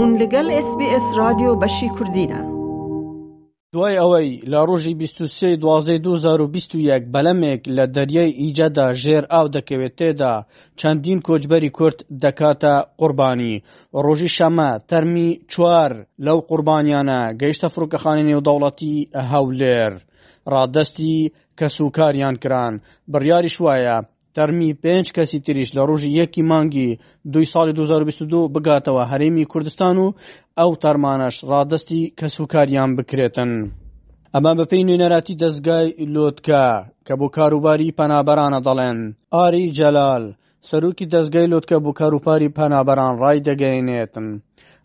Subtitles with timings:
[0.00, 2.40] هون لەگەڵ SسBS رادیۆ بەشی کوردینە.
[3.74, 10.34] دوای ئەوەی لە ڕۆژی 23 2021 بەلەمێک لە دەریای ئیجەدا ژێر ئاو دەکەوێت تێدا
[10.80, 13.54] چەندین کۆچبەری کورت دەکاتە قوربانی
[14.04, 15.92] ڕۆژی شەمە تەرمی چوار
[16.26, 18.96] لەو قوربانیانە گەیشتە فڕوکەخانی نێودەوڵەتی
[19.30, 19.92] هەولێر
[20.52, 21.16] ڕادستی
[21.58, 22.74] کە سوکاریان کران
[23.12, 23.96] بڕیاری شوایە
[24.38, 26.90] تەرمی پێنج کەسی تریش لە ڕۆژی یەکی مانگی
[27.32, 30.14] دوی ساڵی 2022 بگاتەوە هەرێمی کوردستان و
[30.58, 33.52] ئەو تەرمانەش ڕادستی کەسوکاریان بکرێتن.
[34.34, 36.64] ئەمە بەپی نوێنەراتی دەستگای لۆتکە
[37.06, 38.98] کە بۆ کاروباری پەنابەرانە دەڵێن
[39.34, 40.24] ئاری جەلال
[40.68, 44.28] سەرروکی دەستگای لۆتکە بۆ کاروپاری پەنابەران ڕای دەگەینێتن.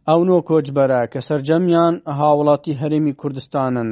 [0.09, 3.89] ئەوەنۆ کۆچبەرە کە سرجەمیان هاوڵاتی هەرمی کوردستانن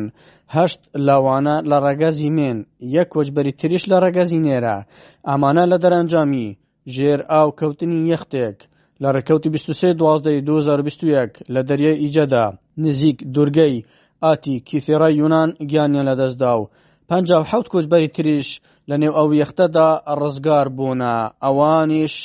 [0.56, 2.58] هەشت لاوانە لە ڕەگەزی مێن
[2.98, 4.78] یەک کۆچبەری تریش لە ڕەگەزی نێرە
[5.28, 6.50] ئامانە لە دەرەنجامی
[6.96, 8.58] ژێر ئاو کەوتنی یەختێک
[9.02, 12.46] لە ڕێکەوتی 23 دوازدەی 2021 لە دەریای ئیجەدا
[12.84, 13.76] نزیک دوورگەی
[14.24, 16.70] ئاتی کیفێڕە یونان گیانیان لەدەستدا و
[17.10, 18.48] پنجاو حوت کۆچبەری تریش
[18.90, 22.16] لە نێو ئەو یەختەدا ڕزگار بوونە ئەوانیش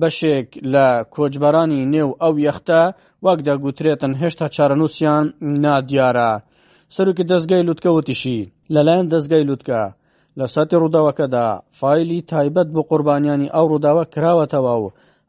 [0.00, 2.80] بەشێک لە کۆچبەرانی نێو ئەو یەختە
[3.26, 5.24] وەک دەگوترێتن هێشتا چارەنووسیان
[5.64, 6.30] نادیارە
[6.96, 8.38] سەرکی دەستگای لوتکە وتیشی
[8.74, 9.82] لەلایەن دەستگای لوتکە
[10.38, 11.46] لە سەتی ڕووداوەکەدا
[11.78, 14.86] فیلی تایبەت بۆ قوربانیانی ئەو ڕووداوە کراوەتەوە و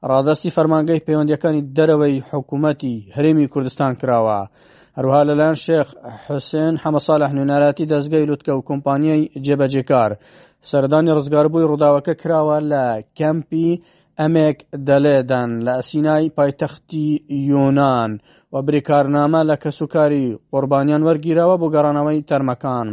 [0.10, 4.40] ڕادستی فەرمانگەی پەیوەندەکانی دەرەوەی حکوومەتی هەرێمی کوردستان کراوە.
[4.98, 5.88] هەروها لەلایەن شێخ
[6.26, 10.12] حوسێن حەمەساڵە هەنووناراتی دەستگەی لوتکە و کۆمپانیای جێبەجێکار
[10.70, 12.86] سەردانی ڕزگاربووی ڕووداوەکە کراوە لە
[13.20, 13.72] کەمپی
[14.22, 14.58] ئەمێک
[14.90, 17.10] دەلێدان لە ئەسینای پایتەختی
[17.50, 18.12] یۆناان
[18.54, 22.88] و بریکارنامە لە کەسوکاری قوربانیان وەرگیرەوە بۆ گەڕانەوەی تەرمەکان.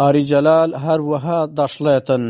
[0.00, 2.24] ئاریجەلال هەروەها دەشڵێتن.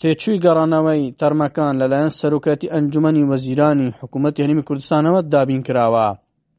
[0.00, 6.08] تێچووی گەڕانەوەی تەرمەکان لەلایەن سەرۆکەتی ئەنجومی وەزیرانی حکوومەت هێنمی کوردستانەوە دابین کراوە.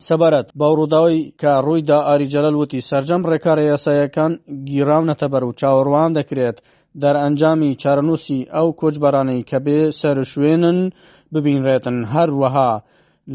[0.07, 4.31] سەبارەت باوڕووداوی کە ڕوویدا ئاریجەلل وتی سرجەم ڕێکار یاسایەکان
[4.69, 6.57] گیراونەتەبەر و چاوەڕوان دەکرێت
[7.01, 10.79] دەرئەنجامی چارەنووسی ئەو کۆچبەرانەی کە بێ سەرشوێنن
[11.33, 12.69] ببینرێتن هەروەها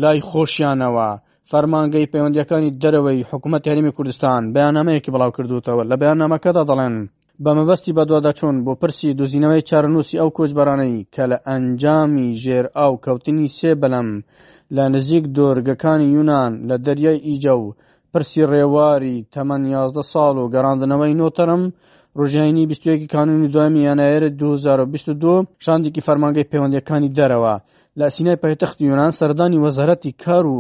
[0.03, 1.09] لای خۆشیانەوە
[1.51, 6.97] فەرمانگەی پەیوەندیەکانی دەرەوەی حکوومەت هەرمی کوردستان بەیانامەیەکی بڵاو کردوتەوە لە بەیانامەکەدا دەڵێن
[7.45, 13.73] بەمەبەستی بەدووادەچۆن بۆ پرسی دوزینەوەی چارەنووسی ئەو کۆچبەرانەی کە لە ئەنجامی ژێر ئاو کەوتنی سێ
[13.83, 14.09] بەلەم
[14.77, 17.65] لە نزیک دۆرگەکانی یونان لە دەریای ئیجە و
[18.13, 21.63] پرسی ڕێواری تەمەنیازدە ساڵ و گەڕاندنەوەی نۆتەرم
[22.19, 27.55] ڕۆژایانی بیستویەکی کانونی دوامی یانایرە 2022 شاندێکی فەرمانگەی پەیوەندەکانی دەرەوە
[27.99, 30.59] لە سینای پایتەختی یۆناان سەردانی وەزارەتی کار و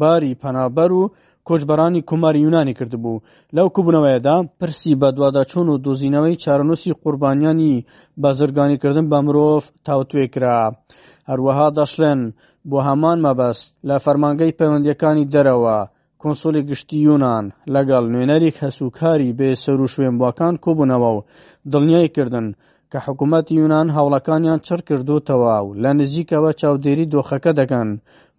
[0.00, 1.02] باری پەنابەر و
[1.48, 3.22] کۆچبەرانی کۆماری یونانی کردبوو
[3.56, 7.84] لەو کوبوونەوەیەدا پرسی بە دوواداچۆن و دۆزینەوەی چارەنووسی قوربانیانی
[8.22, 10.58] بازرگانیکردن بە مرۆڤ تاوتوێکرا
[11.30, 12.20] هەروەها دەشلێن
[12.70, 15.78] بۆ هەمان مەبەست لە فەرمانگەی پەیوەندیەکانی دەرەوە
[16.24, 21.24] کۆنسۆلی گشتی یۆناان لەگەڵ نوێنەرێک هەسوکاری بێ سەر و شوێنباکان کۆبوونەوە و
[21.72, 22.48] دڵنیای کردنن
[22.90, 27.88] کە حکوومەتی یونان هەوڵەکانیان چڕ کردوتەوە و لە نزیکەوە چاودێری دۆخەکە دەکەن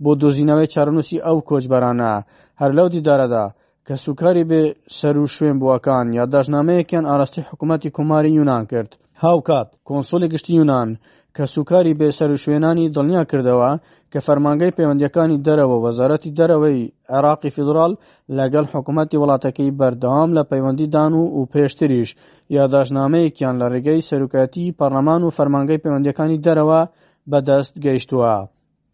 [0.03, 2.13] بۆ دۆزینەوەی چارنووسی ئەو کۆچبەرانە
[2.61, 3.45] هەر لەو دیدارەدا
[3.87, 4.61] کە سوکاری بێ
[4.97, 8.91] سەر و شوێن بووەکان یا داژنامەیەکیان ئاراستی حکوومەتی کۆماری یونان کرد
[9.23, 10.89] هاوکات کۆنسۆلی گشتی یونان
[11.35, 13.71] کە سوکاری بێسەر و شوێنانی دڵنیا کردەوە
[14.11, 17.93] کە فەرمانگەی پەیوەندیەکانی دەرەوە وەزارەتی دەرەوەی عێراقی فیدرال
[18.37, 22.09] لەگەڵ حکوومەتتی وڵاتەکەی بەردەوام لە پەیوەندیدان و و پێشتریش
[22.57, 26.81] یاداشنامەیەکیان لە ڕێگەی سەرکەتی پەرلەمان و فەرمانگەی پەیوەندیەکانی دەرەوە
[27.31, 28.35] بەدەست گەیشتووە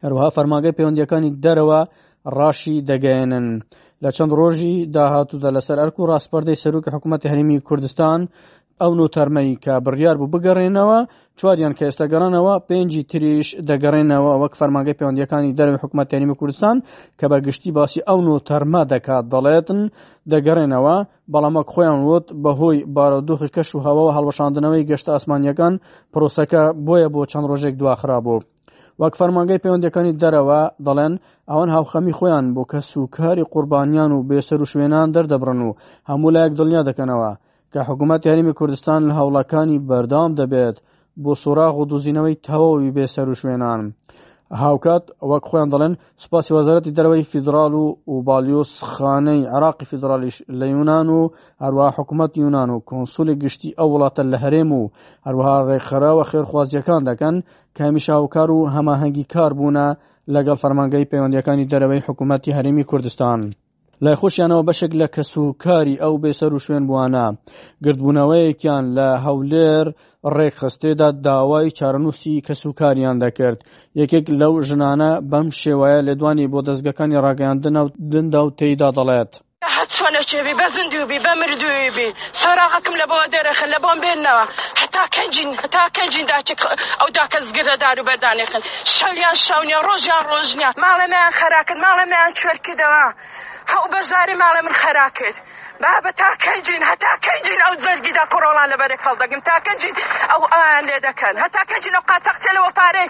[0.04, 1.80] هەروها فەرماگەی پەیوەندیەکانی دەرەوە
[2.38, 3.48] ڕاشی دەگەێنن.
[4.04, 8.20] لە چەند ڕۆژی داهاتوودا لەسەر ئەرک و ڕاستپەردەی سەرروکی حکوومەتتی هەرمی کوردستان
[8.84, 10.98] ئەو نوتەرمەی کە بڕیار بوو بگەڕێنەوە
[11.40, 16.76] چواریان کە ئێستا گەڕانەوە پێنجی تریش دەگەڕێنەوە وەک فەرماگەی پەیوەندیەکانی دەروی حکوومەت تەریمی کوردستان
[17.20, 19.82] کە بەگشتی باسی ئەو نوتەرمە دەکات دەڵێتن
[20.32, 20.96] دەگەڕێنەوە
[21.34, 25.74] بەڵامە خۆیان وت بەهۆی بارودۆخی کەش و هەوەوە هەڵەشاندنەوەی گەشتە ئاسمانیەکان
[26.14, 28.40] پرۆسەکە بۆیە بۆ چەند ڕۆژێک دواخرابوو.
[29.02, 31.14] وەک فەرمانگەی پەیوەندەکانی دەرەوە دەڵێن
[31.50, 35.72] ئەوان هاوخەمی خۆیان بۆ کە سوکاری قوربانیان و بێسەر و شوێنان دەردەبرن و
[36.10, 37.32] هەموو لایەک دڵنیا دەکەنەوە
[37.74, 40.76] کە حکوومەت یاریمی کوردستان لە هەوڵەکانی بەردام دەبێت
[41.24, 43.82] بۆ سوراغ و دوزینەوەی تەواوی بێسەر و شوێنان
[44.64, 50.66] هاوکات وەک خۆیان دەڵێن سپاسی وەزارەتی دەرەوەی فیدرال و و بالیۆس خانەی عراقی فیدرالیش لە
[50.74, 51.20] یونان و
[51.64, 54.90] هەروە حکوومەت یونان و کۆنسولی گشتی ئەو وڵاتە لە هەرێم و
[55.26, 57.36] هەروەها ڕێکخەرەوە خێرخوازیەکان دەکەن
[57.78, 59.88] کامیشاوکار و هەماهەنگی کار بوونە
[60.34, 63.40] لەگەڵ فەرمانگەی پەیوەندیەکانی دەرەوەی حکوومەتتی هەرمی کوردستان.
[64.06, 67.26] لای خۆشیانەوە بەشێک لە کەسوکاری ئەو بێسەر و شوێن بووانە
[67.86, 69.88] گردبوونەوەیەکیان لە هەولێر
[70.38, 73.60] ڕێکخستێدا داوای چارەنووسی کەسوکاریان دەکرد
[74.02, 77.82] یەکێک لەو ژنانە بەم شێوایە لێدوانی بۆ دەستگەکانی ڕاگەیاندنە
[78.12, 79.34] دندا و تێیدا دەڵێت.
[79.96, 82.10] چۆنە چێبی بە زندوبی بە مردوبی
[82.42, 84.44] سۆراغەکەم لە بۆ دەرەخن لە بۆم بێنەوە
[84.82, 86.60] هەتا کەنجین هەتا کەنجین داچێک
[87.00, 88.62] ئەو داکە زگرە دار و بەردانێخن
[88.96, 93.06] شەویان شەونیا ڕۆژیان ڕۆژنیا ماڵەمەیان خەراکن ماڵەمەیان چێرکردەوە
[93.74, 95.38] هەو بەژاری ماڵێ من خەرا کرد
[95.84, 99.94] بابە تاکەنجین هەتاکەنجین او جەرگی دا كورولا کۆڕۆڵان لە بەرێک هەڵدەگم تاکەنجین
[100.32, 103.08] ئەو ئایان لێ دەکەن هەتاکەنجین ئەو قاتەختێلەوە پارەی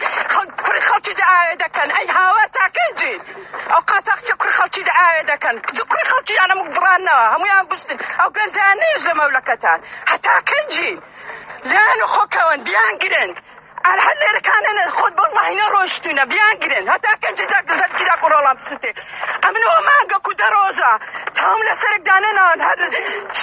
[0.66, 3.20] کوری خەڵکی دا ئاوێ دەکەن ئەی هاوە تاکەنجین
[3.74, 5.56] ئەو قاتەختە کوری خەڵکی دا ئاوێ دەکەن
[5.92, 9.80] کوری خەڵکی یانەمک بڕانەوە هەمویان بستن ئەو گەنجیان نێژ لە مەولەکەتان
[10.12, 10.96] هەتاکەنجین
[11.70, 13.36] لیان و خۆکەوەن بیان گرنگ
[14.06, 18.92] هل كان انا خد بالله هنا روشتونا بيان قرن هتا كان جدا قلت كورولا بسنتي
[19.48, 20.01] أمنو ما
[20.42, 20.92] لە ڕۆژە
[21.40, 22.80] تام لە سەرکدانە ناوان هەر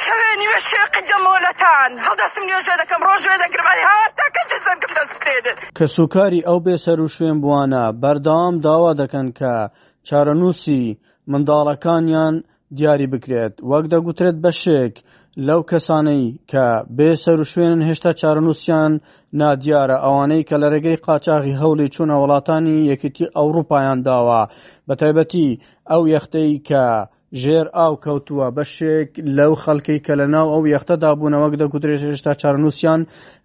[0.02, 6.58] شەوێ نیوە شێقی دەمۆلەتان هەڵدەستم نوێژێ دەکەم ڕۆژێ دەگرمانی هاتاکە جزەرگف دەستێنن کە سوکاری ئەو
[6.66, 9.54] بێسەر و شوێن بوانە بەردەوام داوا دەکەن کە
[10.08, 10.82] چارەنووسی
[11.30, 12.34] منداڵەکانیان
[12.76, 14.94] دیاری بکرێت وەک دەگوترێت بەشێک
[15.48, 16.66] لەو کەسانەی کە
[16.98, 18.92] بێسەر و شوێنن هێشتا چارەنووسیان
[19.40, 24.42] نادیارە ئەوانەی کە لە ڕێگەی قاچاغی هەوڵی چوونە وڵاتانی یەکێتی ئەوروپایان داوە
[24.88, 25.48] بە تایبەتی
[25.92, 26.84] ئەو یەختەی کە
[27.42, 33.00] ژێر ئاو کەوتووە بەشێک لەو خەڵکی کە لە ناو ئەو یەختەدا بوونەوەک دەگوترێت هێشتا چارنووسیان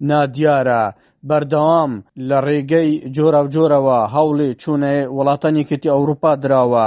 [0.10, 0.84] نادیارە.
[1.30, 1.92] بەردەوام
[2.30, 6.86] لە ڕێگەی جۆرە و جۆرەوە هەوڵی چوونێ وڵاتانی کتی ئەوروپا دراوە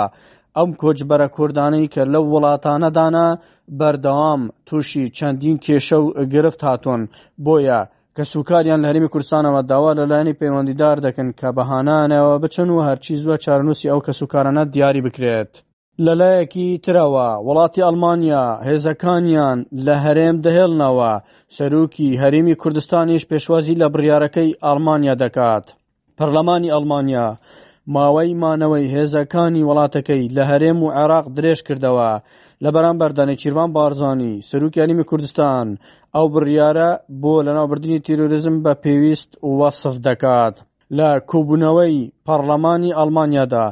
[0.56, 3.28] ئەم کۆچبەرە کوردانی کە لەو وڵاتانەدانە
[3.78, 7.02] بەردەوام تووشی چەندین کێشە و گرفت هاتۆن
[7.44, 7.80] بۆیە
[8.18, 13.36] کە سوکاریان لە هەرمی کورسانەوە داوا لەلایەنی پەیوەندیدار دەکەن کە بەهانانەوە بچن و هەرچی زووە
[13.44, 15.52] چارنووسی ئەو کە سوکارانە دیاری بکرێت.
[16.06, 21.12] لەلایەکی ترەوە وڵاتی ئەلمانیا هێزەکانیان لە هەرێم دەهێڵنەوە
[21.56, 25.66] سەرروکی هەرمی کوردستانیش پێشوازی لە بڕیارەکەی ئەلمانیا دەکات.
[26.18, 27.26] پەرلەمانی ئەلمانیا
[27.94, 32.10] ماوەی مانەوەی هێزەکانی وڵاتەکەی لە هەرێم و عێراق درێژ کردەوە
[32.64, 35.66] لە بەرامبەر دانێکیروان بارزانانی سروکیانیمی کوردستان
[36.16, 36.90] ئەو بڕیارە
[37.22, 39.30] بۆ لەناوبردننی تیرۆریزم بە پێویست
[39.60, 40.54] وەصف دەکات
[40.98, 43.66] لە کۆبوونەوەی پەرلەمانی ئەلمانیادا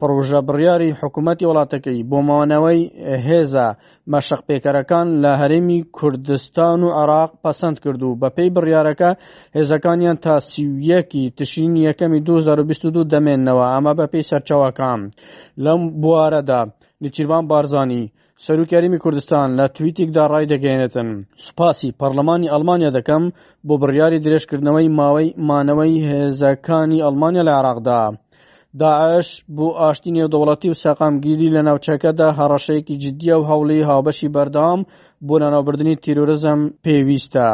[0.00, 2.80] پرۆژە بڕیاری حکوومەتتی وڵاتەکەی بۆ ماوانەوەی
[3.26, 3.66] هێزە
[4.12, 9.10] مەشق پێکەرەکان لە هەرێمی کوردستان و عراق پەسەند کرد و بەپی بڕیارەکە
[9.56, 15.00] هێزەکانیان تا سیویەکی تشین یەکەمی 2022 دەمێنەوە ئەمە بەپی سەرچەوەکان
[15.64, 16.60] لەم بوارەدا
[17.02, 18.04] لچیروان بارزانانی
[18.44, 21.08] سەرروکاریمی کوردستان لە توییتێکدا ڕای دەگەێنێتن
[21.44, 23.24] سوپاسی پەرلەمانی ئەلمانیا دەکەم
[23.66, 28.00] بۆ بڕیاری درێژکردنەوەی ماوەی مانەوەی هێزەکانی ئەلمانیا لە عراقدا.
[28.80, 34.80] داعش بۆ ئاشتی نێودەوڵەتی و سەقامگیری لە ناوچەکەدا هەڕەشەیەکی جددیە و هەوڵی هاوبەشی بەردام
[35.26, 37.48] بۆ لە ناوبردننی تیرۆرزم پێویستە.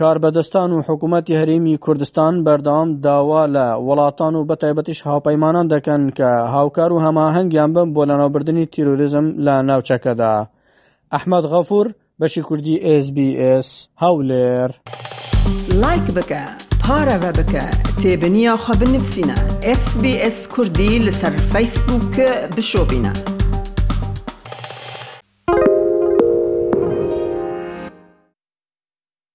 [0.00, 6.90] کاربەدەستان و حکوومەتی هەرێمی کوردستان بەردەوام داوا لە وڵاتان و بەتایبەتیش هاوپەیمانان دەکەن کە هاوکار
[6.92, 10.34] و هەماهنگیان بم بۆ لەناوبردننی تیرۆریزم لە ناوچەکەدا
[11.14, 11.86] ئەحمد غەفور
[12.20, 13.68] بەشی کوردی SسBS
[14.02, 14.70] هەولێر
[15.82, 16.42] لایک بکە
[16.84, 17.64] پارەوە بکە
[18.02, 19.36] تێبنییاخوا بنووسینە
[19.82, 23.33] SسBS کوردی لەسەر فیسبووکە بشۆبینە.